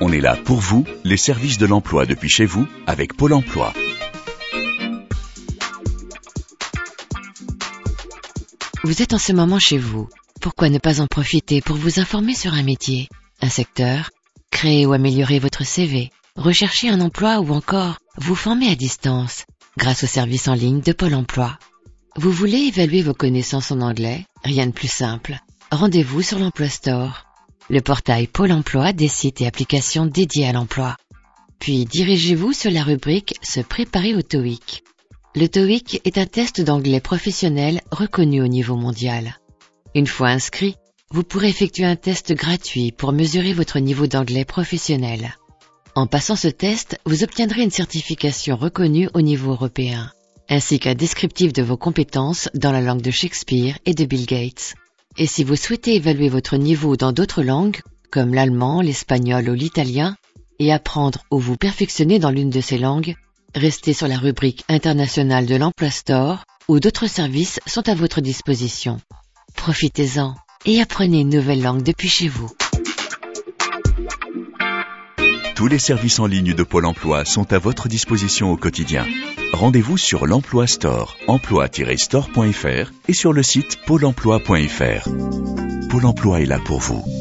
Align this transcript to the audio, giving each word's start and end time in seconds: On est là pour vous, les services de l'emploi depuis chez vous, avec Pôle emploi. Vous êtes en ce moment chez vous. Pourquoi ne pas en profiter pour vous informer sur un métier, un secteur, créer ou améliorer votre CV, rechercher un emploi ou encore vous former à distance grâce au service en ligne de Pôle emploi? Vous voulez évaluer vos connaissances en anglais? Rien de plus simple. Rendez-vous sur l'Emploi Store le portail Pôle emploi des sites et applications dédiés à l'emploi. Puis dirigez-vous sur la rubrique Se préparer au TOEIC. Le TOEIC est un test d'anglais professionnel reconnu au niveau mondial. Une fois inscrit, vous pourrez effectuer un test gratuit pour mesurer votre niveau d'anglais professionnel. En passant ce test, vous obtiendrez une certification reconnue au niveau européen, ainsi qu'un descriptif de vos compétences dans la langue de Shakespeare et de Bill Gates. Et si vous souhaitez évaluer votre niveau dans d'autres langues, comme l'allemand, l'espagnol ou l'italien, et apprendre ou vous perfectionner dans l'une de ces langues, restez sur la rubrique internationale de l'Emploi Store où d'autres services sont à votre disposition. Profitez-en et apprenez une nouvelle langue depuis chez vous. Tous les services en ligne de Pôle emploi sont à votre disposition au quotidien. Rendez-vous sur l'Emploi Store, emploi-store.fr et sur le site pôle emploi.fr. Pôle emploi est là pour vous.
On 0.00 0.12
est 0.12 0.20
là 0.20 0.36
pour 0.36 0.58
vous, 0.58 0.84
les 1.02 1.16
services 1.16 1.58
de 1.58 1.66
l'emploi 1.66 2.06
depuis 2.06 2.28
chez 2.28 2.46
vous, 2.46 2.68
avec 2.86 3.16
Pôle 3.16 3.32
emploi. 3.32 3.72
Vous 8.84 9.02
êtes 9.02 9.12
en 9.12 9.18
ce 9.18 9.32
moment 9.32 9.58
chez 9.58 9.76
vous. 9.78 10.08
Pourquoi 10.40 10.68
ne 10.68 10.78
pas 10.78 11.00
en 11.00 11.08
profiter 11.08 11.60
pour 11.60 11.74
vous 11.74 11.98
informer 11.98 12.36
sur 12.36 12.54
un 12.54 12.62
métier, 12.62 13.08
un 13.42 13.48
secteur, 13.48 14.10
créer 14.52 14.86
ou 14.86 14.92
améliorer 14.92 15.40
votre 15.40 15.64
CV, 15.64 16.12
rechercher 16.36 16.90
un 16.90 17.00
emploi 17.00 17.40
ou 17.40 17.52
encore 17.52 17.98
vous 18.18 18.36
former 18.36 18.70
à 18.70 18.76
distance 18.76 19.46
grâce 19.76 20.04
au 20.04 20.06
service 20.06 20.46
en 20.46 20.54
ligne 20.54 20.80
de 20.80 20.92
Pôle 20.92 21.14
emploi? 21.14 21.58
Vous 22.14 22.30
voulez 22.30 22.58
évaluer 22.58 23.02
vos 23.02 23.14
connaissances 23.14 23.72
en 23.72 23.80
anglais? 23.80 24.26
Rien 24.44 24.66
de 24.68 24.72
plus 24.72 24.90
simple. 24.90 25.40
Rendez-vous 25.72 26.22
sur 26.22 26.38
l'Emploi 26.38 26.68
Store 26.68 27.27
le 27.70 27.80
portail 27.80 28.26
Pôle 28.26 28.52
emploi 28.52 28.92
des 28.92 29.08
sites 29.08 29.40
et 29.40 29.46
applications 29.46 30.06
dédiés 30.06 30.48
à 30.48 30.52
l'emploi. 30.52 30.96
Puis 31.58 31.84
dirigez-vous 31.84 32.52
sur 32.52 32.70
la 32.70 32.82
rubrique 32.82 33.34
Se 33.42 33.60
préparer 33.60 34.14
au 34.14 34.22
TOEIC. 34.22 34.84
Le 35.34 35.48
TOEIC 35.48 36.00
est 36.04 36.18
un 36.18 36.26
test 36.26 36.60
d'anglais 36.60 37.00
professionnel 37.00 37.82
reconnu 37.90 38.42
au 38.42 38.48
niveau 38.48 38.76
mondial. 38.76 39.38
Une 39.94 40.06
fois 40.06 40.28
inscrit, 40.28 40.76
vous 41.10 41.24
pourrez 41.24 41.48
effectuer 41.48 41.84
un 41.84 41.96
test 41.96 42.32
gratuit 42.32 42.92
pour 42.92 43.12
mesurer 43.12 43.52
votre 43.52 43.78
niveau 43.78 44.06
d'anglais 44.06 44.44
professionnel. 44.44 45.36
En 45.94 46.06
passant 46.06 46.36
ce 46.36 46.48
test, 46.48 46.98
vous 47.04 47.24
obtiendrez 47.24 47.62
une 47.62 47.70
certification 47.70 48.56
reconnue 48.56 49.08
au 49.14 49.20
niveau 49.20 49.52
européen, 49.52 50.12
ainsi 50.48 50.78
qu'un 50.78 50.94
descriptif 50.94 51.52
de 51.52 51.62
vos 51.62 51.76
compétences 51.76 52.48
dans 52.54 52.72
la 52.72 52.80
langue 52.80 53.02
de 53.02 53.10
Shakespeare 53.10 53.78
et 53.84 53.94
de 53.94 54.04
Bill 54.04 54.26
Gates. 54.26 54.74
Et 55.18 55.26
si 55.26 55.42
vous 55.42 55.56
souhaitez 55.56 55.96
évaluer 55.96 56.28
votre 56.28 56.56
niveau 56.56 56.96
dans 56.96 57.10
d'autres 57.10 57.42
langues, 57.42 57.80
comme 58.12 58.32
l'allemand, 58.32 58.80
l'espagnol 58.80 59.50
ou 59.50 59.54
l'italien, 59.54 60.16
et 60.60 60.72
apprendre 60.72 61.24
ou 61.32 61.38
vous 61.38 61.56
perfectionner 61.56 62.20
dans 62.20 62.30
l'une 62.30 62.50
de 62.50 62.60
ces 62.60 62.78
langues, 62.78 63.16
restez 63.54 63.92
sur 63.92 64.06
la 64.06 64.16
rubrique 64.16 64.64
internationale 64.68 65.46
de 65.46 65.56
l'Emploi 65.56 65.90
Store 65.90 66.44
où 66.68 66.78
d'autres 66.78 67.08
services 67.08 67.58
sont 67.66 67.88
à 67.88 67.94
votre 67.94 68.20
disposition. 68.20 69.00
Profitez-en 69.56 70.34
et 70.66 70.80
apprenez 70.80 71.20
une 71.20 71.30
nouvelle 71.30 71.62
langue 71.62 71.82
depuis 71.82 72.08
chez 72.08 72.28
vous. 72.28 72.50
Tous 75.58 75.66
les 75.66 75.80
services 75.80 76.20
en 76.20 76.26
ligne 76.26 76.54
de 76.54 76.62
Pôle 76.62 76.86
emploi 76.86 77.24
sont 77.24 77.52
à 77.52 77.58
votre 77.58 77.88
disposition 77.88 78.52
au 78.52 78.56
quotidien. 78.56 79.04
Rendez-vous 79.52 79.98
sur 79.98 80.24
l'Emploi 80.24 80.68
Store, 80.68 81.16
emploi-store.fr 81.26 82.92
et 83.08 83.12
sur 83.12 83.32
le 83.32 83.42
site 83.42 83.84
pôle 83.84 84.04
emploi.fr. 84.04 85.08
Pôle 85.90 86.06
emploi 86.06 86.42
est 86.42 86.46
là 86.46 86.60
pour 86.64 86.78
vous. 86.78 87.17